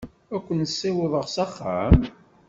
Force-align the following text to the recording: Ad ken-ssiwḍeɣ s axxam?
Ad 0.35 0.41
ken-ssiwḍeɣ 0.45 1.25
s 1.33 1.35
axxam? 1.45 1.99